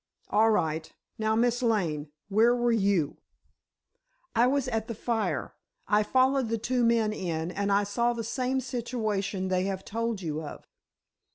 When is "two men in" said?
6.57-7.51